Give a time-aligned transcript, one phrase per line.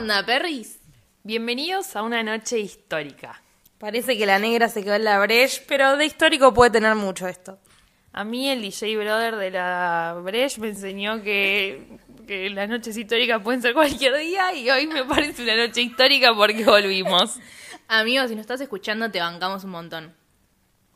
[0.00, 0.80] onda, perris?
[1.24, 3.42] Bienvenidos a una noche histórica.
[3.76, 7.28] Parece que la negra se quedó en la Breche, pero de histórico puede tener mucho
[7.28, 7.58] esto.
[8.14, 13.42] A mí el DJ brother de la Breche me enseñó que, que las noches históricas
[13.42, 17.38] pueden ser cualquier día y hoy me parece una noche histórica porque volvimos.
[17.88, 20.16] Amigos, si nos estás escuchando, te bancamos un montón.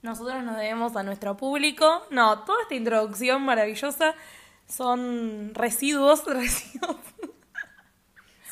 [0.00, 2.06] Nosotros nos debemos a nuestro público.
[2.08, 4.14] No, toda esta introducción maravillosa
[4.66, 6.96] son residuos, residuos.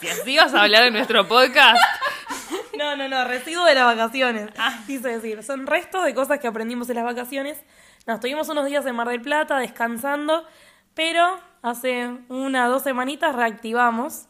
[0.02, 1.80] Si así vas a hablar de nuestro podcast,
[2.76, 4.50] No, no, no, residuos de las vacaciones.
[4.86, 7.62] Quise decir, son restos de cosas que aprendimos en las vacaciones.
[8.06, 10.44] Nos tuvimos unos días en Mar del Plata descansando,
[10.92, 14.26] pero hace una dos semanitas reactivamos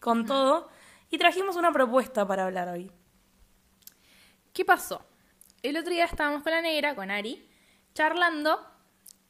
[0.00, 0.68] con todo
[1.08, 2.90] y trajimos una propuesta para hablar hoy.
[4.52, 5.06] ¿Qué pasó?
[5.62, 7.48] El otro día estábamos con la negra, con Ari,
[7.94, 8.58] charlando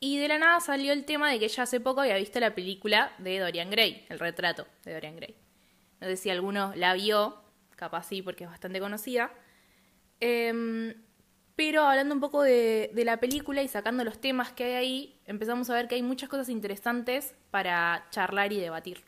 [0.00, 2.54] y de la nada salió el tema de que ella hace poco había visto la
[2.54, 5.45] película de Dorian Gray, el retrato de Dorian Gray.
[6.00, 7.42] No sé si alguno la vio,
[7.76, 9.32] capaz sí, porque es bastante conocida.
[10.20, 10.94] Em,
[11.56, 15.20] pero hablando un poco de, de la película y sacando los temas que hay ahí,
[15.26, 19.04] empezamos a ver que hay muchas cosas interesantes para charlar y debatir.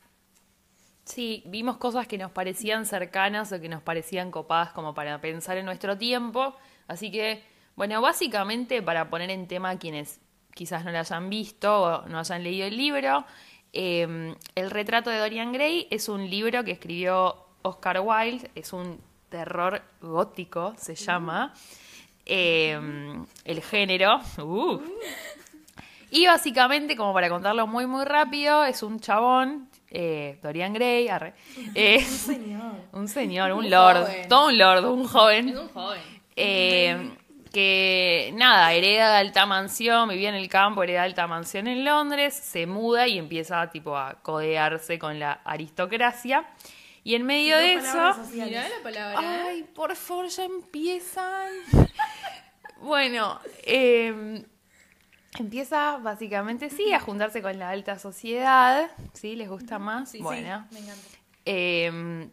[1.04, 5.56] sí, vimos cosas que nos parecían cercanas o que nos parecían copadas como para pensar
[5.56, 6.54] en nuestro tiempo.
[6.86, 7.42] Así que,
[7.76, 10.20] bueno, básicamente para poner en tema a quienes
[10.54, 13.24] quizás no la hayan visto o no hayan leído el libro,
[13.72, 19.00] eh, El retrato de Dorian Gray es un libro que escribió Oscar Wilde, es un
[19.28, 21.52] terror gótico, se llama.
[22.24, 22.78] Eh,
[23.44, 24.20] el género.
[24.42, 24.80] uh.
[26.10, 31.34] Y básicamente, como para contarlo muy, muy rápido, es un chabón, eh, Dorian Gray, arre,
[31.74, 31.98] eh,
[32.92, 34.28] un señor, un, Un lord, joven.
[34.28, 37.18] todo un lord, un joven, un joven.
[37.58, 41.84] Que nada, hereda de alta mansión, vivía en el campo, hereda de alta mansión en
[41.84, 46.48] Londres, se muda y empieza tipo a codearse con la aristocracia.
[47.02, 48.14] Y en medio de eso...
[48.32, 49.46] Mirá la palabra.
[49.46, 51.50] Ay, por favor, ya empiezan.
[52.80, 54.44] bueno, eh,
[55.36, 58.88] empieza básicamente, sí, a juntarse con la alta sociedad.
[59.14, 59.34] ¿Sí?
[59.34, 60.12] ¿Les gusta más?
[60.12, 60.64] Sí, sí, bueno.
[60.70, 61.02] me encanta.
[61.44, 62.28] Eh,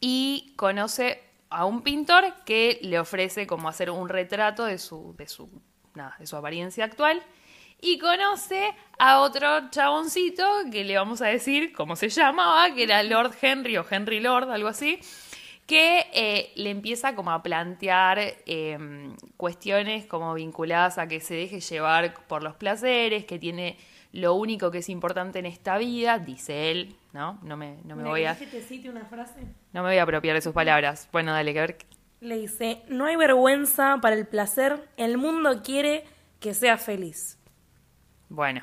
[0.00, 5.26] y conoce a un pintor que le ofrece como hacer un retrato de su, de
[5.26, 5.50] su,
[5.94, 7.22] nada, de su apariencia actual.
[7.82, 13.02] Y conoce a otro chaboncito que le vamos a decir cómo se llamaba, que era
[13.02, 15.00] Lord Henry o Henry Lord, algo así,
[15.66, 21.60] que eh, le empieza como a plantear eh, cuestiones como vinculadas a que se deje
[21.60, 23.78] llevar por los placeres, que tiene
[24.12, 27.38] lo único que es importante en esta vida, dice él, ¿no?
[27.42, 28.36] No me, no me voy a...
[28.36, 29.40] que te cite una frase?
[29.72, 31.08] No me voy a apropiar de sus palabras.
[31.12, 31.76] Bueno, dale, que ver.
[32.20, 36.04] Le dice, no hay vergüenza para el placer, el mundo quiere
[36.40, 37.38] que sea feliz.
[38.28, 38.62] Bueno,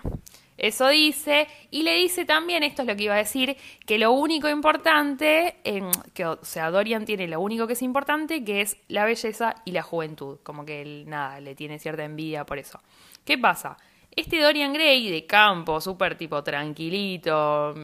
[0.57, 1.47] eso dice.
[1.71, 3.55] Y le dice también, esto es lo que iba a decir,
[3.85, 8.43] que lo único importante, em, que, o sea, Dorian tiene lo único que es importante,
[8.43, 10.39] que es la belleza y la juventud.
[10.43, 12.81] Como que él, nada, le tiene cierta envidia por eso.
[13.23, 13.77] ¿Qué pasa?
[14.17, 17.75] Este Dorian Gray de campo, súper tipo tranquilito,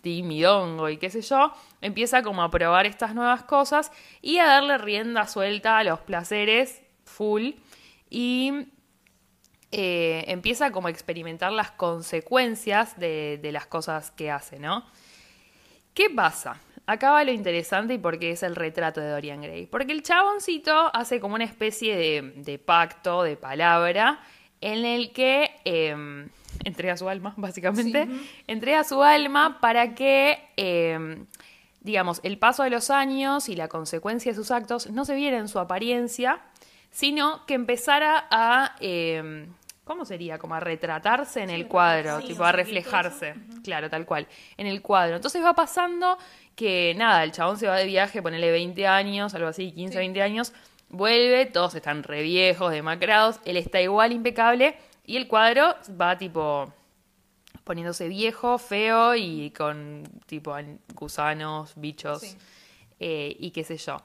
[0.00, 3.92] timidongo y qué sé yo, empieza como a probar estas nuevas cosas
[4.22, 7.50] y a darle rienda suelta a los placeres full
[8.08, 8.68] y
[9.70, 14.86] eh, empieza como a experimentar las consecuencias de, las cosas que hace, ¿no?
[15.92, 16.58] ¿Qué pasa?
[16.86, 19.66] Acá va lo interesante y por qué es el retrato de Dorian Gray.
[19.66, 24.20] Porque el chaboncito hace como una especie de, de pacto, de palabra,
[24.62, 26.26] en el que eh,
[26.64, 28.08] entrega su alma, básicamente.
[28.46, 31.18] Entrega su alma para que, eh,
[31.80, 35.36] digamos, el paso de los años y la consecuencia de sus actos no se viera
[35.38, 36.40] en su apariencia,
[36.90, 38.76] sino que empezara a...
[38.80, 39.46] eh,
[39.84, 40.38] ¿Cómo sería?
[40.38, 43.34] Como a retratarse en el cuadro, sí, tipo a reflejarse.
[43.64, 44.28] Claro, tal cual.
[44.56, 45.16] En el cuadro.
[45.16, 46.16] Entonces va pasando
[46.54, 50.22] que nada, el chabón se va de viaje, ponele 20 años, algo así, 15, 20
[50.22, 50.52] años,
[50.92, 56.72] vuelve, todos están re viejos, demacrados, él está igual impecable y el cuadro va tipo
[57.64, 62.36] poniéndose viejo, feo y con tipo an- gusanos, bichos Sí.
[63.00, 63.96] eh, y qué sé yo.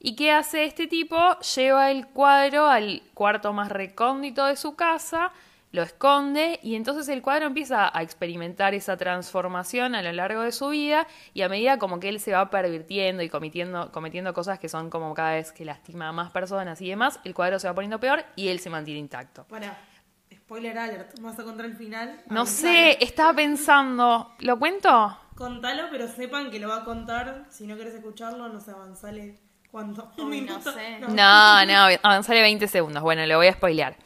[0.00, 1.16] ¿Y qué hace este tipo?
[1.54, 5.32] Lleva el cuadro al cuarto más recóndito de su casa,
[5.72, 10.52] lo esconde y entonces el cuadro empieza a experimentar esa transformación a lo largo de
[10.52, 14.58] su vida y a medida como que él se va pervirtiendo y cometiendo, cometiendo cosas
[14.58, 17.68] que son como cada vez que lastima a más personas y demás, el cuadro se
[17.68, 19.44] va poniendo peor y él se mantiene intacto.
[19.44, 19.78] Para,
[20.34, 22.20] spoiler alert, ¿vas a contar el final?
[22.28, 25.18] No sé, estaba pensando, ¿lo cuento?
[25.34, 27.46] Contalo, pero sepan que lo va a contar.
[27.48, 29.38] Si no querés escucharlo, no sé, avanzale.
[29.70, 30.12] ¿Cuánto?
[30.18, 30.58] ¿Un Uy, no.
[31.08, 33.02] No, no, avanzaré 20 segundos.
[33.02, 33.96] Bueno, lo voy a spoilear.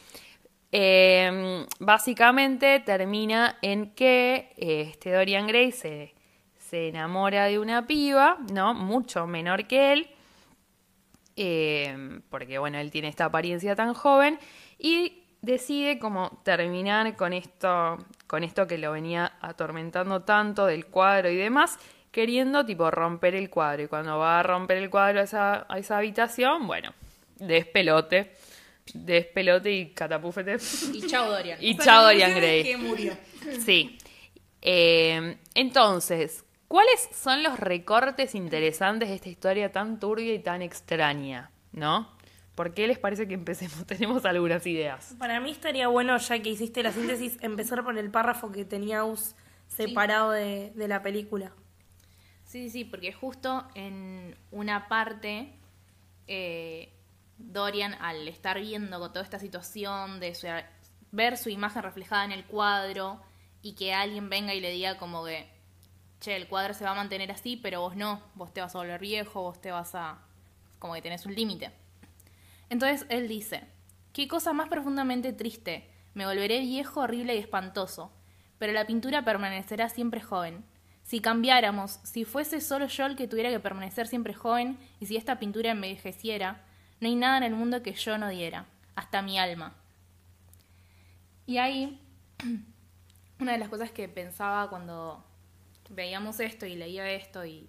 [0.72, 6.14] Eh, básicamente termina en que eh, este Dorian Gray se,
[6.58, 8.74] se enamora de una piba, ¿no?
[8.74, 10.10] Mucho menor que él,
[11.36, 14.38] eh, porque bueno, él tiene esta apariencia tan joven,
[14.78, 21.30] y decide como terminar con esto, con esto que lo venía atormentando tanto del cuadro
[21.30, 21.78] y demás,
[22.10, 23.84] queriendo tipo romper el cuadro.
[23.84, 26.92] Y cuando va a romper el cuadro a esa, a esa habitación, bueno,
[27.36, 28.32] despelote,
[28.94, 30.56] despelote y catapúfete.
[30.92, 31.58] Y chao, Dorian.
[31.62, 32.62] Y chao Dorian Gray.
[32.62, 33.16] que murió.
[33.64, 33.98] Sí.
[34.62, 41.50] Eh, entonces, ¿cuáles son los recortes interesantes de esta historia tan turbia y tan extraña?
[41.72, 42.14] ¿No?
[42.54, 43.86] ¿Por qué les parece que empecemos?
[43.86, 45.14] Tenemos algunas ideas.
[45.18, 49.04] Para mí estaría bueno, ya que hiciste la síntesis, empezar por el párrafo que tenía
[49.04, 49.34] Us
[49.68, 51.52] separado de, de la película.
[52.44, 55.52] Sí, sí, porque justo en una parte,
[56.28, 56.92] eh,
[57.38, 60.64] Dorian, al estar viendo con toda esta situación de
[61.12, 63.20] ver su imagen reflejada en el cuadro
[63.62, 65.48] y que alguien venga y le diga como que,
[66.20, 68.78] che, el cuadro se va a mantener así, pero vos no, vos te vas a
[68.78, 70.18] volver viejo, vos te vas a...
[70.78, 71.72] como que tenés un límite.
[72.68, 73.64] Entonces él dice,
[74.12, 78.10] qué cosa más profundamente triste, me volveré viejo, horrible y espantoso,
[78.58, 80.64] pero la pintura permanecerá siempre joven.
[81.02, 85.16] Si cambiáramos, si fuese solo yo el que tuviera que permanecer siempre joven, y si
[85.16, 86.64] esta pintura envejeciera,
[87.00, 89.74] no hay nada en el mundo que yo no diera, hasta mi alma.
[91.46, 92.00] Y ahí,
[93.40, 95.24] una de las cosas que pensaba cuando
[95.90, 97.68] veíamos esto y leía esto y,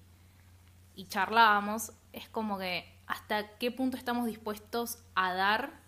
[0.96, 5.80] y charlábamos, es como que hasta qué punto estamos dispuestos a dar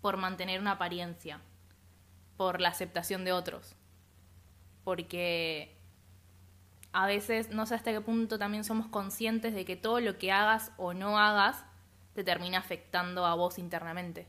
[0.00, 1.40] por mantener una apariencia,
[2.36, 3.76] por la aceptación de otros.
[4.84, 5.76] Porque
[6.92, 10.30] a veces no sé hasta qué punto también somos conscientes de que todo lo que
[10.30, 11.64] hagas o no hagas
[12.14, 14.26] te termina afectando a vos internamente,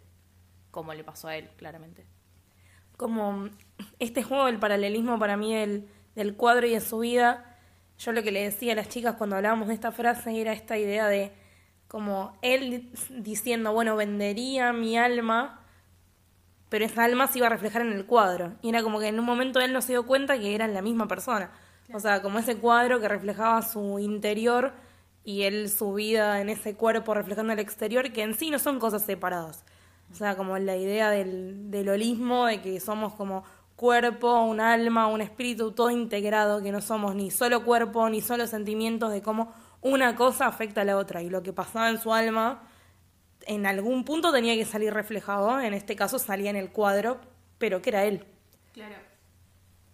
[0.71, 2.05] como le pasó a él, claramente.
[2.97, 3.49] Como
[3.99, 7.57] este juego del paralelismo para mí del, del cuadro y de su vida,
[7.97, 10.77] yo lo que le decía a las chicas cuando hablábamos de esta frase era esta
[10.77, 11.33] idea de
[11.87, 15.61] como él diciendo, bueno, vendería mi alma,
[16.69, 18.53] pero esa alma se iba a reflejar en el cuadro.
[18.61, 20.81] Y era como que en un momento él no se dio cuenta que eran la
[20.81, 21.51] misma persona.
[21.93, 24.73] O sea, como ese cuadro que reflejaba su interior
[25.25, 28.79] y él su vida en ese cuerpo reflejando el exterior, que en sí no son
[28.79, 29.65] cosas separadas.
[30.11, 33.43] O sea, como la idea del, del holismo, de que somos como
[33.75, 38.45] cuerpo, un alma, un espíritu, todo integrado, que no somos ni solo cuerpo, ni solo
[38.45, 39.51] sentimientos, de cómo
[39.81, 41.23] una cosa afecta a la otra.
[41.23, 42.61] Y lo que pasaba en su alma,
[43.47, 47.19] en algún punto tenía que salir reflejado, en este caso salía en el cuadro,
[47.57, 48.25] pero que era él.
[48.73, 48.95] Claro.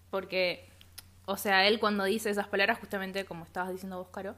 [0.09, 0.69] Porque,
[1.25, 4.35] o sea, él cuando dice esas palabras, justamente como estabas diciendo vos, Caro,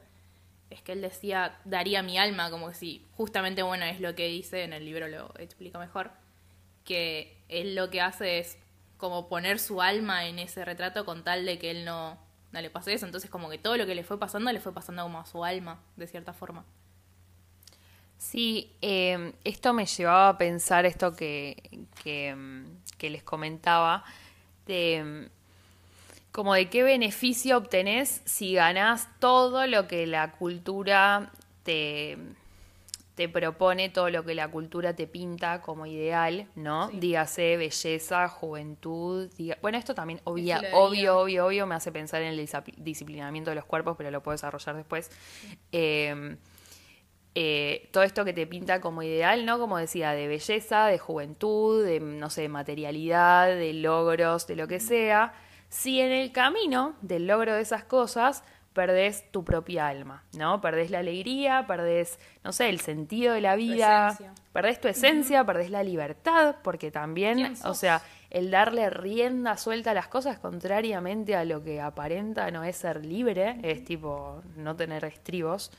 [0.70, 4.28] es que él decía, daría mi alma, como que si, justamente, bueno, es lo que
[4.28, 6.12] dice, en el libro lo explica mejor,
[6.84, 8.58] que él lo que hace es
[8.98, 12.18] como poner su alma en ese retrato con tal de que él no,
[12.52, 13.06] le pase eso.
[13.06, 15.44] Entonces, como que todo lo que le fue pasando, le fue pasando como a su
[15.44, 16.66] alma, de cierta forma.
[18.18, 22.66] Sí, eh, esto me llevaba a pensar esto que, que, mm,
[22.98, 24.06] que les comentaba,
[24.66, 25.43] de mm,
[26.34, 31.32] como de qué beneficio obtenés si ganás todo lo que la cultura
[31.64, 32.18] te,
[33.16, 36.88] te propone, todo lo que la cultura te pinta como ideal, ¿no?
[36.90, 42.30] Dígase belleza, juventud, diga- bueno, esto también obvia- obvio, obvio, obvio me hace pensar en
[42.38, 45.12] el disciplinamiento de los cuerpos, pero lo puedo desarrollar después.
[45.72, 46.36] Eh,
[47.36, 49.58] eh, todo esto que te pinta como ideal, ¿no?
[49.60, 54.68] Como decía, de belleza, de juventud, de, no sé, de materialidad, de logros, de lo
[54.68, 55.34] que sea,
[55.74, 60.62] si en el camino del logro de esas cosas perdés tu propia alma, ¿no?
[60.62, 64.34] Perdés la alegría, perdés, no sé, el sentido de la vida, esencia.
[64.52, 69.92] perdés tu esencia, perdés la libertad, porque también, ¿Quién o sea, el darle rienda suelta
[69.92, 74.76] a las cosas, contrariamente a lo que aparenta no es ser libre, es tipo no
[74.76, 75.72] tener estribos.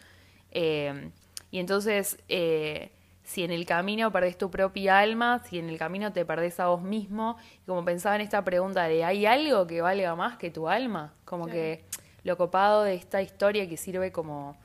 [0.51, 1.11] Eh,
[1.53, 2.91] y entonces, eh,
[3.25, 6.67] si en el camino perdés tu propia alma, si en el camino te perdés a
[6.69, 10.51] vos mismo, y como pensaba en esta pregunta de ¿hay algo que valga más que
[10.51, 11.15] tu alma?
[11.25, 11.85] Como que
[12.23, 14.57] lo copado de esta historia que sirve como,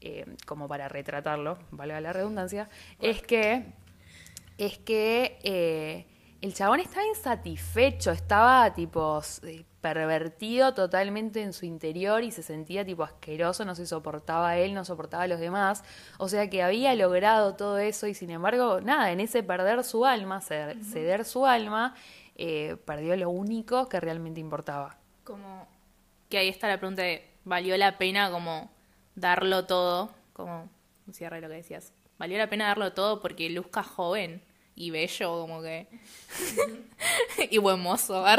[0.00, 2.68] eh, como para retratarlo, valga la redundancia,
[3.00, 3.64] es que
[4.58, 6.06] es que eh,
[6.42, 12.86] el chabón estaba insatisfecho, estaba tipo s- pervertido totalmente en su interior y se sentía
[12.86, 15.84] tipo asqueroso, no se soportaba a él, no soportaba a los demás.
[16.18, 20.06] O sea que había logrado todo eso y sin embargo, nada, en ese perder su
[20.06, 21.96] alma, ceder, ceder su alma,
[22.36, 24.96] eh, perdió lo único que realmente importaba.
[25.24, 25.68] Como
[26.30, 28.70] que ahí está la pregunta de, ¿valió la pena como
[29.16, 30.12] darlo todo?
[30.32, 30.70] Como
[31.08, 31.92] un cierre lo que decías.
[32.18, 34.42] ¿Valió la pena darlo todo porque luzca joven
[34.76, 35.88] y bello como que...
[37.50, 38.24] y buen mozo?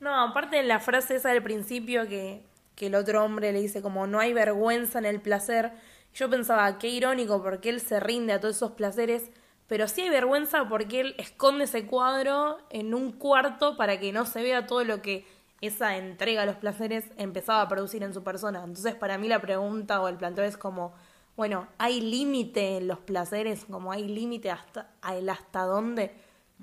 [0.00, 2.42] No, aparte de la frase esa del principio que
[2.76, 5.72] que el otro hombre le dice como no hay vergüenza en el placer.
[6.14, 9.30] Yo pensaba, qué irónico porque él se rinde a todos esos placeres,
[9.66, 14.26] pero sí hay vergüenza porque él esconde ese cuadro en un cuarto para que no
[14.26, 15.26] se vea todo lo que
[15.60, 18.62] esa entrega a los placeres empezaba a producir en su persona.
[18.62, 20.94] Entonces, para mí la pregunta o el planteo es como,
[21.34, 23.64] bueno, ¿hay límite en los placeres?
[23.64, 26.14] Como hay límite hasta el hasta dónde?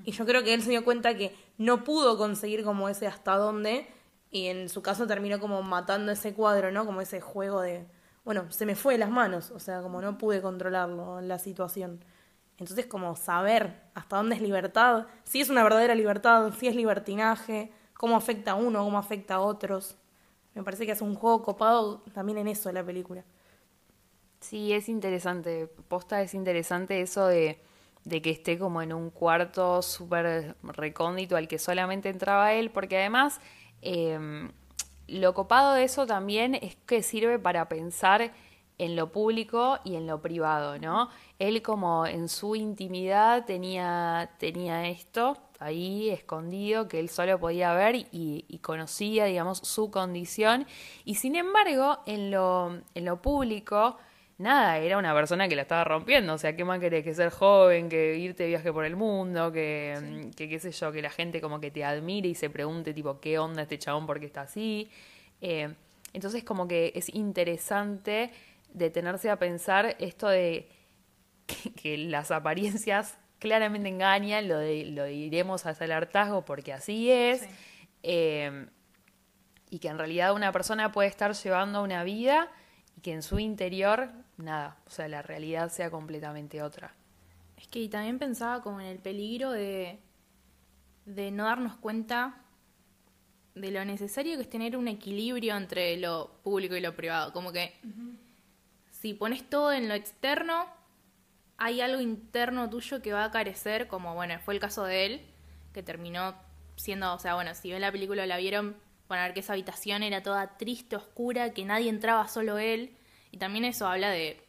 [0.03, 3.37] Y yo creo que él se dio cuenta que no pudo conseguir como ese hasta
[3.37, 3.87] dónde
[4.31, 6.85] y en su caso terminó como matando ese cuadro, ¿no?
[6.85, 7.85] Como ese juego de,
[8.25, 12.03] bueno, se me fue de las manos, o sea, como no pude controlarlo, la situación.
[12.57, 17.71] Entonces, como saber hasta dónde es libertad, si es una verdadera libertad, si es libertinaje,
[17.93, 19.97] cómo afecta a uno, cómo afecta a otros.
[20.55, 23.23] Me parece que es un juego copado también en eso la película.
[24.39, 25.67] Sí, es interesante.
[25.87, 27.61] Posta es interesante eso de,
[28.05, 32.97] de que esté como en un cuarto súper recóndito al que solamente entraba él, porque
[32.97, 33.39] además
[33.81, 34.49] eh,
[35.07, 38.31] lo copado de eso también es que sirve para pensar
[38.77, 41.09] en lo público y en lo privado, ¿no?
[41.39, 47.95] Él como en su intimidad tenía, tenía esto ahí escondido que él solo podía ver
[47.95, 50.65] y, y, conocía, digamos, su condición.
[51.05, 53.97] Y sin embargo, en lo, en lo público,
[54.37, 56.33] nada, era una persona que la estaba rompiendo.
[56.33, 57.03] O sea, ¿qué más querés?
[57.03, 60.91] Que ser joven, que irte de viaje por el mundo, que, que qué sé yo,
[60.91, 64.05] que la gente como que te admire y se pregunte, tipo, ¿qué onda este chabón?
[64.05, 64.89] ¿Por qué está así?
[65.41, 65.73] Eh,
[66.13, 68.31] entonces, como que es interesante
[68.73, 70.67] detenerse a pensar esto de
[71.45, 77.11] que, que las apariencias claramente engañan, lo, de, lo diremos hasta el hartazgo porque así
[77.11, 77.47] es, sí.
[78.03, 78.67] eh,
[79.69, 82.49] y que en realidad una persona puede estar llevando una vida
[82.95, 86.93] y que en su interior, nada, o sea, la realidad sea completamente otra.
[87.57, 89.99] Es que y también pensaba como en el peligro de,
[91.05, 92.35] de no darnos cuenta
[93.55, 97.51] de lo necesario que es tener un equilibrio entre lo público y lo privado, como
[97.51, 98.17] que uh -huh.
[98.89, 100.65] si pones todo en lo externo,
[101.57, 105.21] hay algo interno tuyo que va a carecer, como bueno, fue el caso de él,
[105.71, 106.35] que terminó
[106.75, 108.75] siendo, o sea, bueno, si ven la película la vieron,
[109.07, 112.95] van a ver que esa habitación era toda triste, oscura, que nadie entraba, solo él,
[113.33, 114.47] y también eso habla de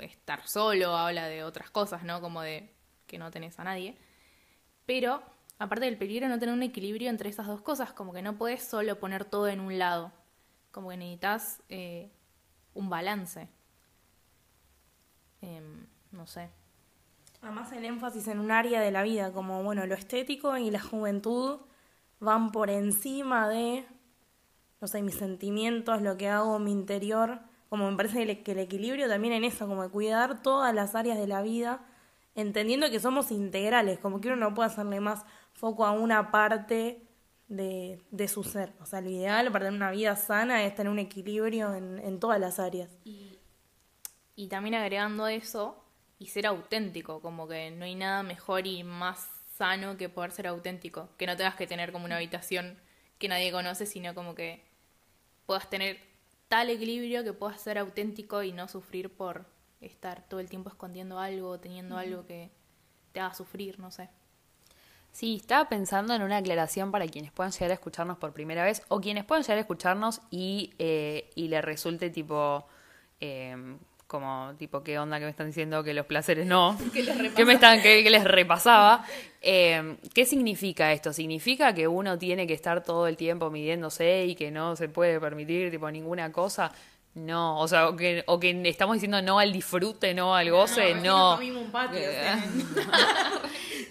[0.00, 2.20] estar solo, habla de otras cosas, ¿no?
[2.20, 2.74] Como de
[3.06, 3.96] que no tenés a nadie.
[4.84, 5.22] Pero,
[5.60, 8.64] aparte del peligro, no tener un equilibrio entre esas dos cosas, como que no puedes
[8.64, 10.10] solo poner todo en un lado,
[10.72, 12.10] como que necesitas eh,
[12.74, 13.48] un balance.
[15.42, 15.62] Eh,
[16.10, 16.50] no sé.
[17.42, 20.80] Además el énfasis en un área de la vida, como bueno, lo estético y la
[20.80, 21.60] juventud
[22.18, 23.86] van por encima de,
[24.80, 29.08] no sé, mis sentimientos, lo que hago, mi interior, como me parece que el equilibrio
[29.08, 31.80] también en eso, como cuidar todas las áreas de la vida,
[32.34, 35.24] entendiendo que somos integrales, como que uno no puede hacerle más
[35.54, 37.06] foco a una parte
[37.48, 38.74] de, de su ser.
[38.80, 42.20] O sea, lo ideal para tener una vida sana es tener un equilibrio en, en
[42.20, 42.90] todas las áreas.
[43.04, 43.38] Y,
[44.34, 45.84] y también agregando eso,
[46.18, 50.48] y ser auténtico, como que no hay nada mejor y más sano que poder ser
[50.48, 52.78] auténtico, que no tengas que tener como una habitación
[53.18, 54.64] que nadie conoce, sino como que
[55.46, 56.09] puedas tener
[56.50, 59.46] tal equilibrio que puedas ser auténtico y no sufrir por
[59.80, 62.50] estar todo el tiempo escondiendo algo, teniendo algo que
[63.12, 64.08] te haga sufrir, no sé.
[65.12, 68.82] Sí, estaba pensando en una aclaración para quienes puedan llegar a escucharnos por primera vez
[68.88, 72.66] o quienes puedan llegar a escucharnos y, eh, y le resulte tipo...
[73.20, 73.76] Eh,
[74.10, 77.52] como tipo qué onda que me están diciendo que los placeres no que les me
[77.52, 79.04] están que, que les repasaba.
[79.40, 84.34] Eh, qué significa esto significa que uno tiene que estar todo el tiempo midiéndose y
[84.34, 86.72] que no se puede permitir tipo ninguna cosa
[87.14, 90.94] no o sea o que, o que estamos diciendo no al disfrute no al goce
[90.94, 91.60] no, no.
[91.60, 92.00] un patio,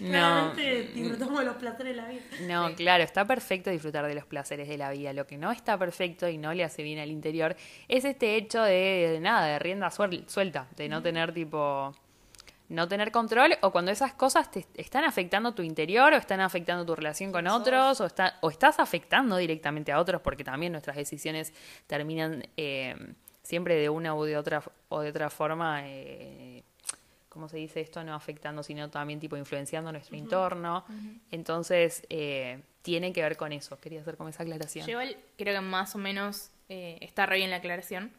[0.00, 0.54] no.
[0.54, 2.20] disfrutamos de los placeres de la vida.
[2.46, 2.74] No, sí.
[2.76, 5.12] claro, está perfecto disfrutar de los placeres de la vida.
[5.12, 7.56] Lo que no está perfecto y no le hace bien al interior
[7.88, 11.94] es este hecho de, de nada, de rienda suelta, de no tener tipo
[12.70, 16.86] no tener control o cuando esas cosas te están afectando tu interior o están afectando
[16.86, 20.96] tu relación con otros o, está, o estás afectando directamente a otros porque también nuestras
[20.96, 21.52] decisiones
[21.86, 22.96] terminan eh,
[23.42, 26.62] siempre de una u de otra o de otra forma eh,
[27.28, 28.04] ¿cómo se dice esto?
[28.04, 30.22] No afectando, sino también tipo influenciando nuestro uh -huh.
[30.24, 30.84] entorno.
[30.88, 31.20] Uh -huh.
[31.30, 33.78] Entonces, eh, tiene que ver con eso.
[33.78, 34.86] Quería hacer como esa aclaración.
[34.86, 34.98] Yo
[35.38, 38.12] creo que más o menos eh, está re bien la aclaración,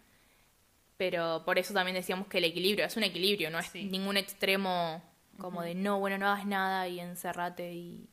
[1.01, 3.86] pero por eso también decíamos que el equilibrio, es un equilibrio, no es sí.
[3.86, 5.01] ningún extremo
[5.39, 5.65] como uh -huh.
[5.65, 8.08] de no, bueno, no hagas nada y encerrate y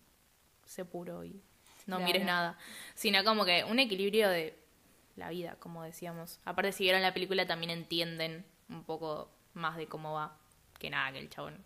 [0.65, 1.43] sé puro y
[1.85, 2.05] no claro.
[2.07, 2.57] mires nada,
[2.95, 4.59] sino como que un equilibrio de
[5.17, 6.41] la vida, como decíamos.
[6.47, 10.39] Aparte, si vieron la película también entienden un poco más de cómo va
[10.79, 11.63] que nada, que el chabón,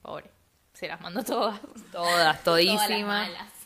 [0.00, 0.30] pobre,
[0.72, 1.60] se las mandó todas.
[1.92, 3.28] Todas, todísimas.
[3.28, 3.65] Todas.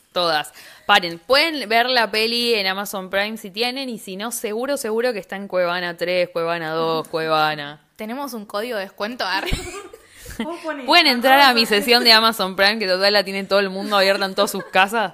[0.85, 5.13] Paren, pueden ver la peli en Amazon Prime si tienen y si no, seguro, seguro
[5.13, 7.81] que está en Cuevana 3, Cuevana 2, Cuevana.
[7.95, 9.23] Tenemos un código de descuento.
[10.85, 13.95] Pueden entrar a mi sesión de Amazon Prime, que total la tiene todo el mundo
[13.97, 15.13] abierta en todas sus casas,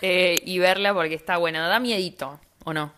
[0.00, 1.66] eh, y verla porque está buena.
[1.68, 2.92] Da miedito, ¿o no?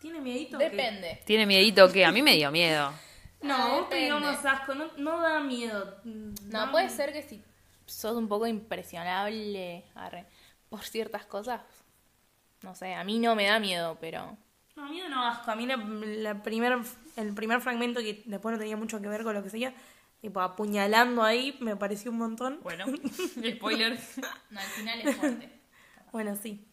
[0.00, 0.58] ¿Tiene miedito?
[0.58, 1.20] que- Depende.
[1.24, 2.04] ¿Tiene miedito qué?
[2.04, 2.92] A mí me dio miedo.
[3.42, 5.96] No, Ah, vos te digamos asco, no, no da miedo.
[6.04, 6.32] No,
[6.66, 7.42] Da- puede ser que si
[7.86, 10.24] sos un poco impresionable arre,
[10.70, 11.60] por ciertas cosas.
[12.62, 14.38] No sé, a mí no me da miedo, pero.
[14.76, 15.50] No, miedo no asco.
[15.50, 16.78] A mí la, la primer,
[17.16, 19.74] el primer fragmento que después no tenía mucho que ver con lo que seguía,
[20.22, 22.60] tipo apuñalando ahí, me pareció un montón.
[22.62, 22.86] Bueno,
[23.56, 23.98] spoiler.
[24.50, 25.60] No, al final es fuerte.
[26.12, 26.66] Bueno, sí.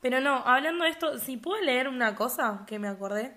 [0.00, 3.36] Pero no, hablando de esto, si puedo leer una cosa que me acordé.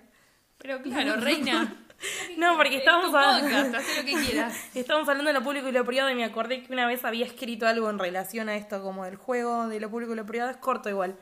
[0.58, 1.80] Pero claro, reina.
[2.36, 4.54] No, porque estábamos hablando, lo que quieras.
[4.74, 7.24] estábamos hablando de lo público y lo privado y me acordé que una vez había
[7.26, 10.50] escrito algo en relación a esto, como del juego de lo público y lo privado,
[10.50, 11.16] es corto igual.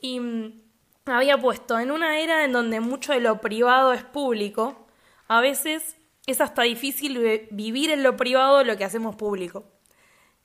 [0.00, 0.52] Y mm,
[1.06, 4.86] había puesto, en una era en donde mucho de lo privado es público,
[5.28, 9.64] a veces es hasta difícil vi- vivir en lo privado lo que hacemos público.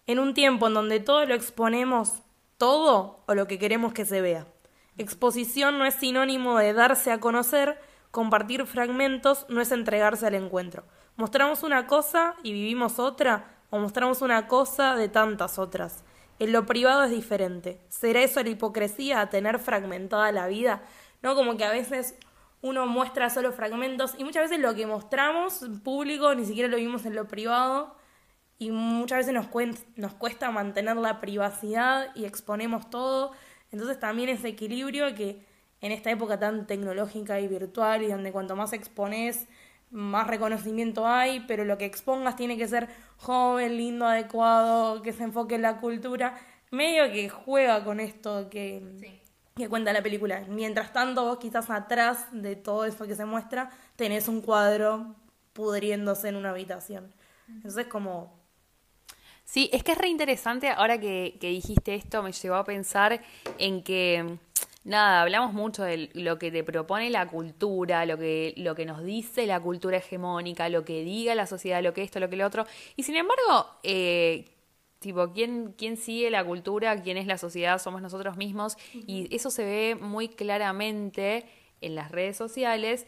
[0.08, 2.14] En un tiempo en donde todo lo exponemos
[2.58, 4.48] todo o lo que queremos que se vea.
[4.98, 7.80] Exposición no es sinónimo de darse a conocer,
[8.12, 10.84] compartir fragmentos no es entregarse al encuentro.
[11.16, 16.04] Mostramos una cosa y vivimos otra, o mostramos una cosa de tantas otras.
[16.40, 17.82] En lo privado es diferente.
[17.90, 20.84] ¿Será eso la hipocresía tener fragmentada la vida?
[21.22, 21.36] ¿No?
[21.36, 22.16] Como que a veces
[22.62, 26.78] uno muestra solo fragmentos y muchas veces lo que mostramos en público ni siquiera lo
[26.78, 27.96] vimos en lo privado
[28.60, 29.48] y muchas veces nos,
[29.96, 33.32] nos cuesta mantener la privacidad y exponemos todo.
[33.72, 35.46] Entonces también ese equilibrio que
[35.82, 39.48] en esta época tan tecnológica y virtual y donde cuanto más expones,
[39.90, 45.24] más reconocimiento hay, pero lo que expongas tiene que ser joven, lindo, adecuado, que se
[45.24, 46.38] enfoque en la cultura,
[46.70, 49.22] medio que juega con esto que,
[49.56, 50.46] que cuenta la película.
[50.48, 55.16] Mientras tanto, vos quizás atrás de todo eso que se muestra, tenés un cuadro
[55.54, 57.14] pudriéndose en una habitación.
[57.48, 58.40] Entonces como
[59.44, 63.22] Sí, es que es re interesante ahora que, que dijiste esto, me llevó a pensar
[63.58, 64.38] en que,
[64.84, 69.04] nada, hablamos mucho de lo que te propone la cultura, lo que, lo que nos
[69.04, 72.46] dice la cultura hegemónica, lo que diga la sociedad, lo que esto, lo que lo
[72.46, 72.66] otro,
[72.96, 74.46] y sin embargo, eh,
[75.00, 79.52] tipo, ¿quién, quién sigue la cultura, quién es la sociedad, somos nosotros mismos, y eso
[79.52, 81.46] se ve muy claramente
[81.82, 83.06] en las redes sociales,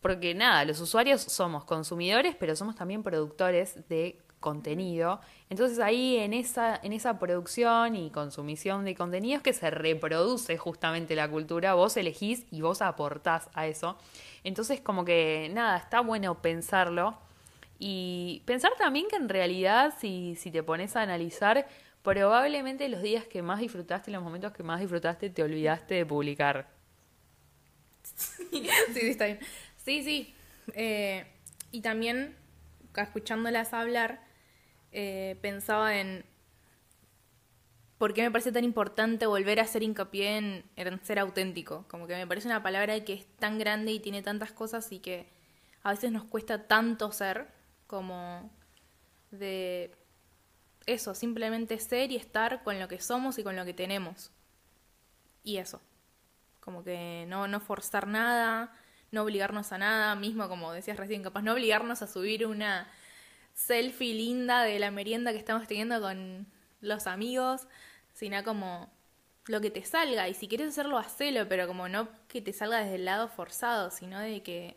[0.00, 5.20] porque nada, los usuarios somos consumidores, pero somos también productores de contenido.
[5.50, 11.14] Entonces ahí en esa, en esa producción y consumición de contenidos que se reproduce justamente
[11.14, 13.98] la cultura, vos elegís y vos aportás a eso.
[14.44, 17.18] Entonces como que nada, está bueno pensarlo.
[17.78, 21.68] Y pensar también que en realidad, si, si te pones a analizar,
[22.02, 26.68] probablemente los días que más disfrutaste, los momentos que más disfrutaste, te olvidaste de publicar.
[28.02, 29.38] sí, sí, está bien.
[29.84, 30.34] Sí, sí.
[30.74, 31.26] Eh,
[31.70, 32.34] y también,
[32.96, 34.20] escuchándolas hablar,
[34.92, 36.24] eh, pensaba en
[37.98, 41.84] por qué me parece tan importante volver a hacer hincapié en, en ser auténtico.
[41.88, 45.00] Como que me parece una palabra que es tan grande y tiene tantas cosas y
[45.00, 45.28] que
[45.82, 47.48] a veces nos cuesta tanto ser
[47.86, 48.50] como
[49.30, 49.94] de
[50.86, 54.30] eso, simplemente ser y estar con lo que somos y con lo que tenemos.
[55.42, 55.80] Y eso.
[56.60, 58.74] Como que no, no forzar nada,
[59.10, 62.88] no obligarnos a nada, mismo como decías recién, capaz no obligarnos a subir una
[63.58, 66.46] selfie linda de la merienda que estamos teniendo con
[66.80, 67.66] los amigos,
[68.12, 68.88] sino como
[69.46, 70.28] lo que te salga.
[70.28, 73.90] Y si quieres hacerlo, hacelo, pero como no que te salga desde el lado forzado,
[73.90, 74.76] sino de que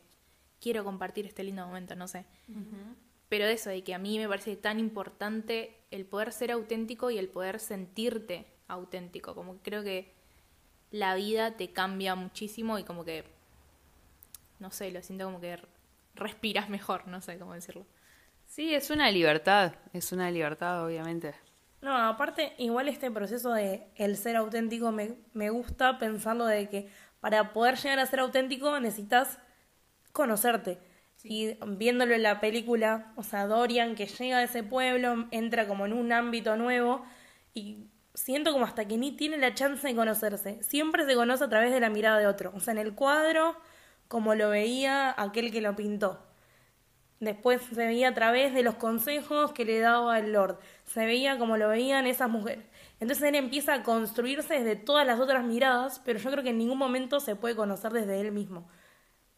[0.60, 2.26] quiero compartir este lindo momento, no sé.
[3.30, 7.20] Pero eso, de que a mí me parece tan importante el poder ser auténtico y
[7.20, 9.36] el poder sentirte auténtico.
[9.36, 10.12] Como que creo que
[10.90, 13.26] la vida te cambia muchísimo y como que,
[14.60, 15.60] no sé, lo siento como que
[16.16, 17.86] respiras mejor, no sé cómo decirlo.
[18.52, 21.34] Sí, es una libertad, es una libertad, obviamente.
[21.82, 26.90] No, aparte, igual este proceso de el ser auténtico me, me gusta pensarlo de que
[27.22, 29.40] para poder llegar a ser auténtico necesitas
[30.12, 30.80] conocerte.
[31.24, 35.86] Y viéndolo en la película, o sea, Dorian que llega a ese pueblo, entra como
[35.86, 37.06] en un ámbito nuevo
[37.54, 40.62] y siento como hasta que ni tiene la chance de conocerse.
[40.62, 42.52] Siempre se conoce a través de la mirada de otro.
[42.54, 43.56] O sea, en el cuadro,
[44.10, 46.31] como lo veía aquel que lo pintó.
[47.22, 50.58] Después se veía a través de los consejos que le daba el Lord.
[50.86, 52.66] Se veía como lo veían esas mujeres.
[53.00, 56.58] Entonces él empieza a construirse desde todas las otras miradas, pero yo creo que en
[56.58, 58.68] ningún momento se puede conocer desde él mismo.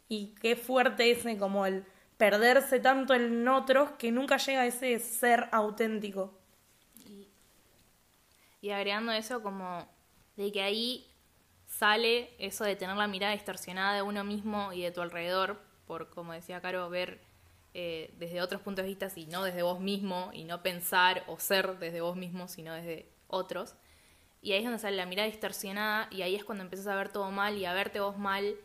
[0.07, 1.83] Y qué fuerte ese como el
[2.17, 6.39] perderse tanto en otros que nunca llega a ese ser auténtico.
[8.61, 9.85] Y agregando eso como
[10.37, 11.05] de que ahí
[11.67, 16.09] sale eso de tener la mirada distorsionada de uno mismo y de tu alrededor, por,
[16.09, 17.32] como decía Caro, ver
[17.73, 21.39] eh, desde otros puntos de vista y no desde vos mismo, y no pensar o
[21.39, 23.75] ser desde vos mismo, sino desde otros.
[24.41, 27.09] Y ahí es donde sale la mirada distorsionada y ahí es cuando empiezas a ver
[27.09, 28.55] todo mal y a verte vos mal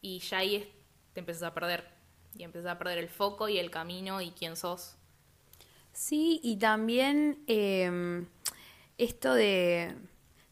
[0.00, 0.70] y ya ahí
[1.12, 1.84] te empiezas a perder.
[2.34, 4.96] Y empiezas a perder el foco y el camino y quién sos.
[5.92, 8.26] Sí, y también em,
[8.96, 9.94] esto de,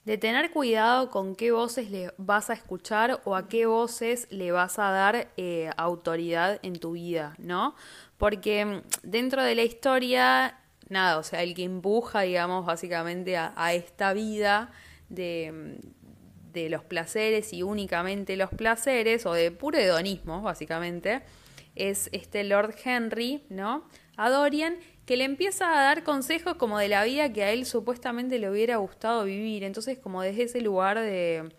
[0.04, 4.50] de tener cuidado con qué voces le vas a escuchar o a qué voces le
[4.52, 7.74] vas a dar eh, autoridad en tu vida, ¿no?
[8.16, 10.56] Porque em, dentro de la historia
[10.90, 14.72] nada, o sea, el que empuja, digamos, básicamente a, esta vida
[15.08, 15.78] de,
[16.52, 21.22] de, los placeres y únicamente los placeres, o de puro hedonismo, básicamente,
[21.76, 23.88] es este Lord Henry, ¿no?
[24.16, 24.76] A Dorian,
[25.10, 28.48] que le empieza a dar consejos como de la vida que a él supuestamente le
[28.48, 29.64] hubiera gustado vivir.
[29.64, 31.52] Entonces, como desde ese lugar de,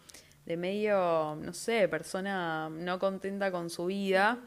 [0.45, 4.39] de medio, no sé, persona no contenta con su vida,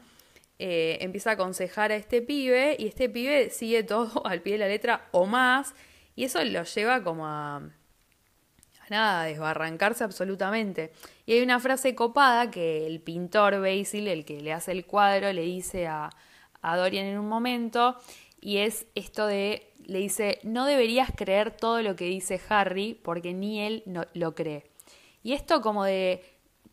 [0.57, 4.57] eh, empieza a aconsejar a este pibe y este pibe sigue todo al pie de
[4.57, 5.75] la letra o más
[6.15, 10.93] y eso lo lleva como a, a nada, a desbarrancarse absolutamente.
[11.27, 15.31] Y hay una frase copada que el pintor Basil, el que le hace el cuadro,
[15.31, 16.09] le dice a,
[16.63, 17.97] a Dorian en un momento
[18.41, 23.33] y es esto de, le dice, no deberías creer todo lo que dice Harry porque
[23.33, 24.63] ni él no, lo cree.
[25.23, 26.23] Y esto como de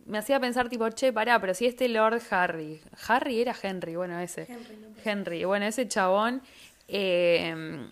[0.05, 4.18] me hacía pensar tipo, che, pará, pero si este Lord Harry, Harry era Henry, bueno,
[4.18, 4.46] ese.
[5.05, 6.42] Henry, bueno, ese chabón,
[6.88, 7.88] eh,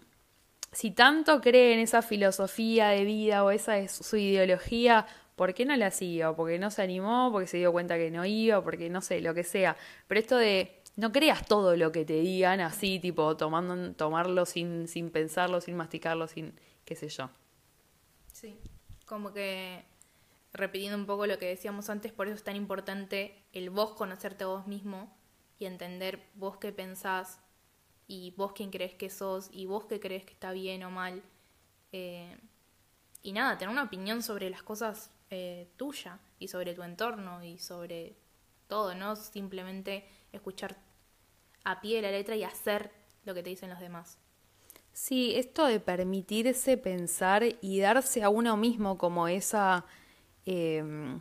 [0.72, 5.06] si tanto cree en esa filosofía de vida o esa es su ideología,
[5.36, 6.36] ¿por qué no la siguió?
[6.36, 9.34] Porque no se animó, porque se dio cuenta que no iba, porque no sé, lo
[9.34, 9.76] que sea.
[10.06, 14.86] Pero esto de no creas todo lo que te digan así, tipo, tomando, tomarlo sin,
[14.86, 17.30] sin pensarlo, sin masticarlo, sin qué sé yo.
[18.34, 18.58] Sí,
[19.06, 19.82] como que
[20.52, 24.44] repitiendo un poco lo que decíamos antes, por eso es tan importante el vos conocerte
[24.44, 25.10] a vos mismo
[25.58, 27.40] y entender vos qué pensás
[28.06, 31.22] y vos quién crees que sos y vos qué crees que está bien o mal.
[31.92, 32.36] Eh,
[33.22, 37.58] y nada, tener una opinión sobre las cosas eh, tuya y sobre tu entorno y
[37.58, 38.16] sobre
[38.66, 40.76] todo, no simplemente escuchar
[41.64, 42.90] a pie de la letra y hacer
[43.24, 44.18] lo que te dicen los demás.
[44.92, 49.86] Sí, esto de permitirse pensar y darse a uno mismo como esa
[50.46, 51.20] Em,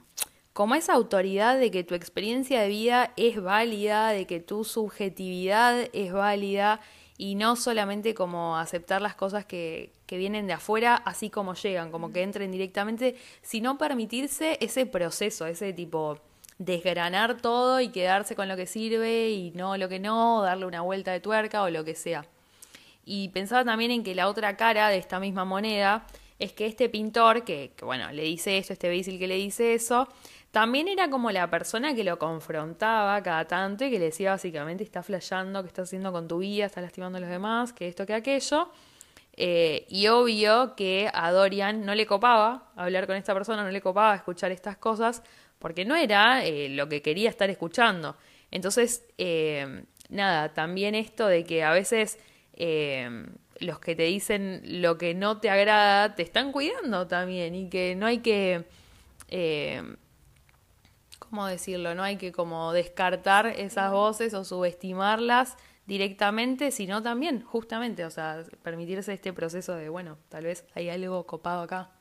[0.53, 5.87] como esa autoridad de que tu experiencia de vida es válida, de que tu subjetividad
[5.93, 6.81] es válida
[7.17, 11.91] y no solamente como aceptar las cosas que, que vienen de afuera así como llegan,
[11.91, 16.17] como que entren directamente, sino permitirse ese proceso, ese tipo
[16.59, 20.81] desgranar todo y quedarse con lo que sirve y no lo que no, darle una
[20.81, 22.25] vuelta de tuerca o lo que sea.
[23.05, 26.05] Y pensaba también en que la otra cara de esta misma moneda
[26.37, 30.07] es que este pintor, que, bueno, le dice esto, este Basil que le dice eso,
[30.51, 34.83] también era como la persona que lo confrontaba cada tanto y que le decía básicamente,
[34.83, 36.65] está flasheando, ¿qué estás haciendo con tu vida?
[36.65, 38.69] Estás lastimando a los demás, que esto, que aquello.
[39.41, 43.79] Eh, y obvio que a Dorian no le copaba hablar con esta persona, no le
[43.79, 45.23] copaba escuchar estas cosas,
[45.59, 48.17] porque no era eh, lo que quería estar escuchando.
[48.51, 52.19] Entonces, eh, nada, también esto de que a veces
[53.61, 57.95] los que te dicen lo que no te agrada te están cuidando también y que
[57.95, 58.65] no hay que,
[59.29, 59.81] eh,
[61.19, 61.95] ¿cómo decirlo?
[61.95, 65.55] No hay que como descartar esas voces o subestimarlas
[65.89, 71.25] directamente, sino también, justamente, o sea, permitirse este proceso de, bueno, tal vez hay algo
[71.25, 71.91] copado acá.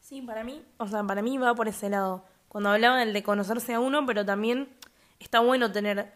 [0.00, 2.24] Sí, para mí, o sea, para mí va por ese lado.
[2.48, 4.68] Cuando hablaba del de conocerse a uno, pero también
[5.20, 6.12] está bueno tener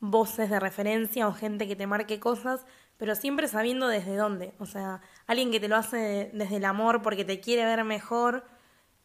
[0.00, 2.66] voces de referencia o gente que te marque cosas
[3.00, 4.52] pero siempre sabiendo desde dónde.
[4.58, 8.44] O sea, alguien que te lo hace desde el amor porque te quiere ver mejor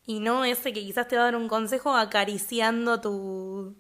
[0.06, 3.78] y no ese que quizás te va a dar un consejo acariciando tu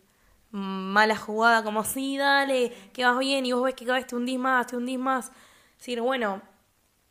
[0.55, 4.15] mala jugada, como sí, dale, que vas bien y vos ves que cada vez te
[4.15, 5.31] hundís más, te hundís más.
[5.77, 6.41] Decir, bueno,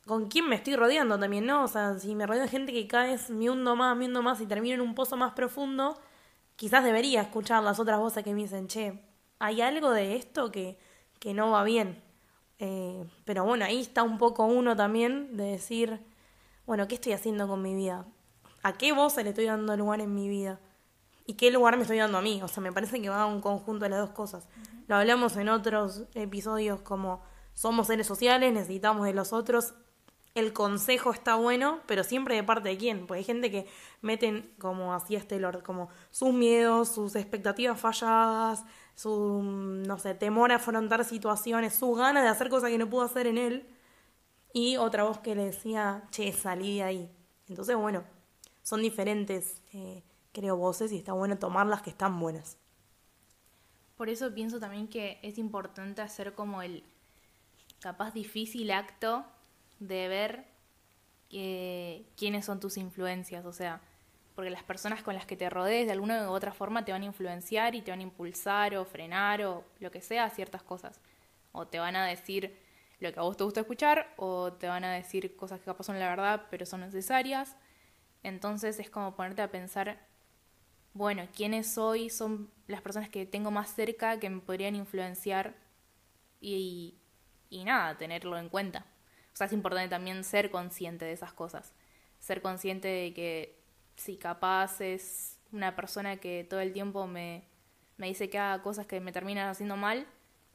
[0.06, 1.64] ¿con quién me estoy rodeando también, no?
[1.64, 4.22] O sea, si me rodeo de gente que cada vez me hundo más, me hundo
[4.22, 6.00] más y termino en un pozo más profundo,
[6.56, 9.02] quizás debería escuchar las otras voces que me dicen, che,
[9.38, 10.78] hay algo de esto que,
[11.18, 12.02] que no va bien.
[12.58, 16.00] Eh, pero bueno, ahí está un poco uno también de decir,
[16.66, 18.06] bueno, ¿qué estoy haciendo con mi vida?
[18.62, 20.60] ¿A qué voz le estoy dando lugar en mi vida?
[21.26, 22.42] ¿Y qué lugar me estoy dando a mí?
[22.42, 24.46] O sea, me parece que va a un conjunto de las dos cosas.
[24.86, 27.22] Lo hablamos en otros episodios como
[27.54, 29.74] somos seres sociales, necesitamos de los otros.
[30.34, 33.06] El consejo está bueno, pero siempre de parte de quién.
[33.06, 33.66] Porque hay gente que
[34.02, 38.64] meten, como hacía este Lord, como sus miedos, sus expectativas falladas,
[38.96, 43.02] su, no sé, temor a afrontar situaciones, su ganas de hacer cosas que no pudo
[43.02, 43.68] hacer en él.
[44.52, 47.10] Y otra voz que le decía, che, salí de ahí.
[47.48, 48.04] Entonces, bueno,
[48.62, 50.02] son diferentes, eh,
[50.34, 52.58] creo, voces y está bueno tomar las que están buenas.
[53.96, 56.84] Por eso pienso también que es importante hacer como el
[57.80, 59.24] capaz difícil acto
[59.78, 60.44] de ver
[62.16, 63.80] quiénes son tus influencias, o sea,
[64.34, 67.02] porque las personas con las que te rodees de alguna u otra forma te van
[67.02, 71.00] a influenciar y te van a impulsar o frenar o lo que sea ciertas cosas.
[71.52, 72.56] O te van a decir
[72.98, 75.84] lo que a vos te gusta escuchar o te van a decir cosas que capaz
[75.84, 77.56] son la verdad pero son necesarias.
[78.24, 80.00] Entonces es como ponerte a pensar,
[80.94, 82.08] bueno, ¿quiénes soy?
[82.08, 85.54] Son las personas que tengo más cerca que me podrían influenciar
[86.40, 86.94] y,
[87.50, 88.86] y nada, tenerlo en cuenta.
[89.32, 91.72] O sea, es importante también ser consciente de esas cosas.
[92.20, 93.58] Ser consciente de que
[93.96, 97.44] si capaz es una persona que todo el tiempo me,
[97.96, 100.06] me dice que haga cosas que me terminan haciendo mal,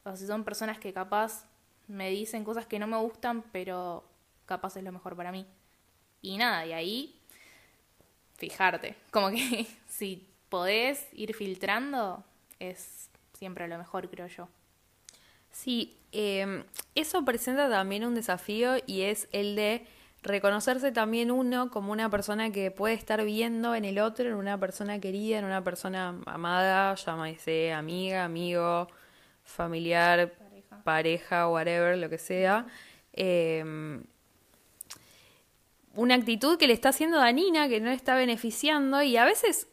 [0.04, 1.46] o si son personas que capaz
[1.86, 4.04] me dicen cosas que no me gustan, pero
[4.46, 5.46] capaz es lo mejor para mí.
[6.22, 7.20] Y nada, y ahí
[8.38, 8.96] fijarte.
[9.10, 12.22] Como que si podés ir filtrando,
[12.58, 14.48] es siempre lo mejor, creo yo.
[15.50, 19.86] Sí, eh, eso presenta también un desafío y es el de
[20.22, 24.58] reconocerse también uno como una persona que puede estar viendo en el otro, en una
[24.58, 28.88] persona querida, en una persona amada, llámese amiga, amigo,
[29.42, 30.34] familiar,
[30.84, 32.66] pareja, whatever, lo que sea.
[33.14, 33.64] Eh,
[35.94, 39.68] una actitud que le está haciendo dañina, que no le está beneficiando y a veces,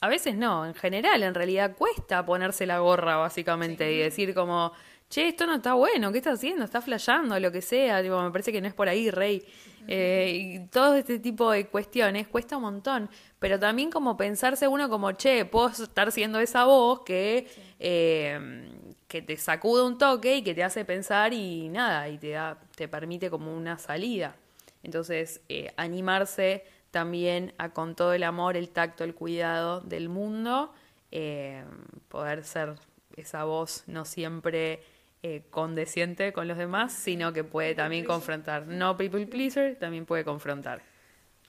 [0.00, 4.72] a veces no, en general, en realidad cuesta ponerse la gorra básicamente y decir como,
[5.10, 6.64] che, esto no está bueno, ¿qué estás haciendo?
[6.64, 9.44] Está flayando, lo que sea, me parece que no es por ahí, rey.
[9.88, 14.88] Eh, y todo este tipo de cuestiones cuesta un montón, pero también como pensarse uno
[14.88, 17.46] como, che, puedo estar siendo esa voz que,
[17.78, 18.70] eh,
[19.06, 22.58] que te sacude un toque y que te hace pensar y nada, y te, da,
[22.74, 24.34] te permite como una salida.
[24.82, 30.72] Entonces, eh, animarse también a con todo el amor, el tacto, el cuidado del mundo,
[31.12, 31.64] eh,
[32.08, 32.74] poder ser
[33.16, 34.82] esa voz no siempre
[35.22, 38.66] eh, condesciente con los demás, sino que puede también confrontar.
[38.66, 40.82] No people pleaser, también puede confrontar.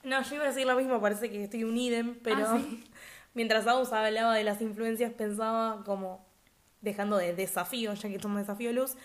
[0.04, 2.84] No, yo iba a decir lo mismo, parece que estoy un idem, pero Ah, sí.
[3.34, 6.26] mientras Agus hablaba de las influencias pensaba como,
[6.80, 8.96] dejando de desafío, ya que es un desafío de luz,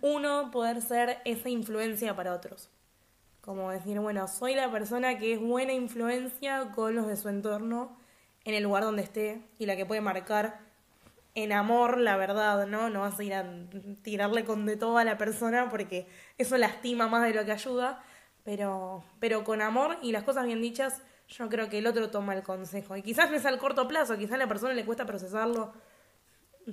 [0.00, 2.70] uno poder ser esa influencia para otros.
[3.48, 7.96] Como decir, bueno, soy la persona que es buena influencia con los de su entorno
[8.44, 10.60] en el lugar donde esté y la que puede marcar
[11.34, 12.90] en amor la verdad, ¿no?
[12.90, 13.50] No vas a ir a
[14.02, 16.06] tirarle con de todo a la persona porque
[16.36, 18.04] eso lastima más de lo que ayuda,
[18.44, 22.34] pero, pero con amor y las cosas bien dichas, yo creo que el otro toma
[22.34, 22.98] el consejo.
[22.98, 25.72] Y quizás no es al corto plazo, quizás a la persona le cuesta procesarlo,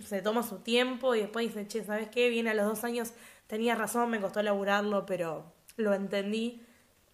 [0.05, 2.27] se toma su tiempo y después dice, che, ¿sabes qué?
[2.27, 3.13] Viene a los dos años,
[3.47, 6.64] tenía razón, me costó laburarlo, pero lo entendí.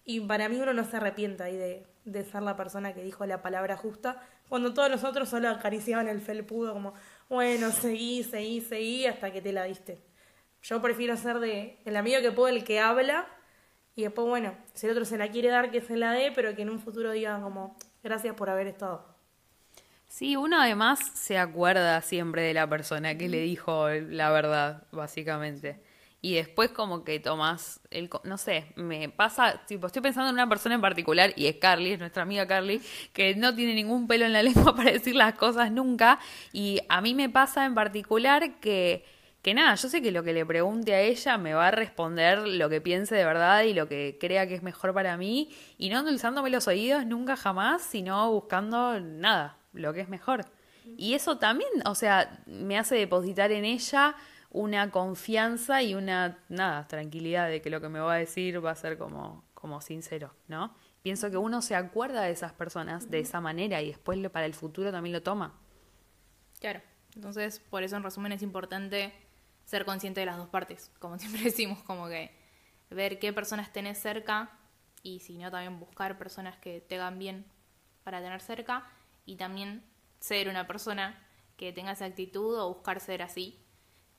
[0.03, 3.25] Y para mí uno no se arrepienta ahí de, de ser la persona que dijo
[3.25, 6.93] la palabra justa, cuando todos los otros solo acariciaban el felpudo como,
[7.29, 10.01] bueno, seguí, seguí, seguí hasta que te la diste.
[10.63, 13.27] Yo prefiero ser de el amigo que puede, el que habla,
[13.95, 16.55] y después, bueno, si el otro se la quiere dar, que se la dé, pero
[16.55, 19.05] que en un futuro diga como, gracias por haber estado.
[20.07, 25.81] Sí, uno además se acuerda siempre de la persona que le dijo la verdad, básicamente.
[26.23, 28.09] Y después como que tomas el...
[28.23, 31.93] No sé, me pasa, tipo, estoy pensando en una persona en particular, y es Carly,
[31.93, 32.79] es nuestra amiga Carly,
[33.11, 36.19] que no tiene ningún pelo en la lengua para decir las cosas nunca.
[36.53, 39.03] Y a mí me pasa en particular que,
[39.41, 42.47] que nada, yo sé que lo que le pregunte a ella me va a responder
[42.47, 45.89] lo que piense de verdad y lo que crea que es mejor para mí, y
[45.89, 50.45] no endulzándome los oídos nunca jamás, sino buscando nada, lo que es mejor.
[50.97, 54.15] Y eso también, o sea, me hace depositar en ella
[54.51, 58.71] una confianza y una, nada, tranquilidad de que lo que me va a decir va
[58.71, 60.75] a ser como, como sincero, ¿no?
[61.01, 64.45] Pienso que uno se acuerda de esas personas de esa manera y después lo- para
[64.45, 65.57] el futuro también lo toma.
[66.59, 66.81] Claro.
[67.15, 69.13] Entonces, por eso en resumen es importante
[69.65, 72.31] ser consciente de las dos partes, como siempre decimos, como que
[72.89, 74.51] ver qué personas tenés cerca
[75.03, 77.45] y si no también buscar personas que te hagan bien
[78.03, 78.85] para tener cerca
[79.25, 79.83] y también
[80.19, 81.19] ser una persona
[81.57, 83.60] que tenga esa actitud o buscar ser así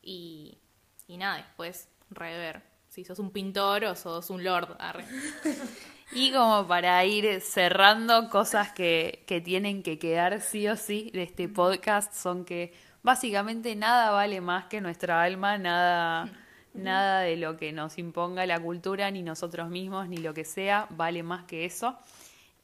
[0.03, 0.59] y,
[1.07, 4.77] y nada, después rever si sos un pintor o sos un lord.
[4.79, 5.05] arre.
[6.15, 11.23] Y como para ir cerrando cosas que, que tienen que quedar sí o sí de
[11.23, 16.29] este podcast son que básicamente nada vale más que nuestra alma, nada,
[16.75, 20.87] nada de lo que nos imponga la cultura, ni nosotros mismos, ni lo que sea,
[20.91, 21.97] vale más que eso.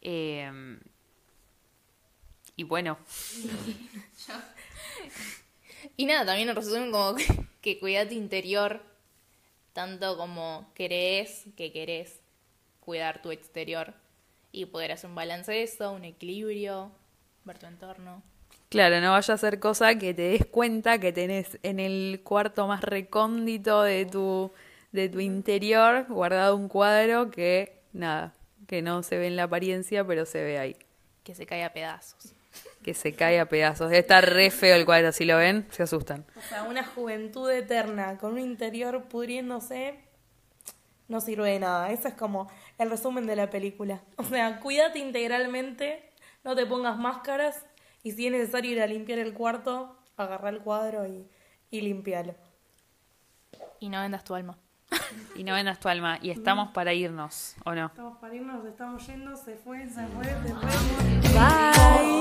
[0.03, 0.79] Eh,
[2.55, 2.99] y bueno,
[5.97, 7.25] Y nada, también en resumen como que,
[7.61, 8.83] que cuida tu interior
[9.79, 12.19] tanto como querés, que querés
[12.81, 13.95] cuidar tu exterior.
[14.51, 16.91] y poder hacer un balance de eso, un equilibrio,
[17.45, 18.23] ver tu entorno.
[18.71, 22.67] Claro, no vaya a ser cosa que te des cuenta que tenés en el cuarto
[22.67, 24.51] más recóndito de tu,
[24.91, 28.35] de tu interior guardado un cuadro que, nada,
[28.67, 30.77] que no se ve en la apariencia, pero se ve ahí.
[31.23, 32.35] Que se cae a pedazos.
[32.83, 33.93] Que se cae a pedazos.
[33.93, 36.25] Estar re feo el cuadro, si lo ven, se asustan.
[36.37, 39.99] O sea, una juventud eterna con un interior pudriéndose
[41.09, 41.91] no sirve de nada.
[41.91, 44.03] Ese es como el resumen de la película.
[44.17, 46.11] O sea, cuídate integralmente,
[46.45, 47.65] no te pongas máscaras
[48.03, 51.27] y si es necesario ir a limpiar el cuarto, agarrar el cuadro y,
[51.71, 52.35] y limpiarlo.
[53.81, 54.59] Y no vendas tu alma.
[55.37, 56.19] Y no vendas tu alma.
[56.21, 57.87] Y estamos para irnos, ¿o no?
[57.87, 61.33] Estamos para irnos, estamos yendo, se fue, se fue, se fue.
[61.33, 62.19] Bye.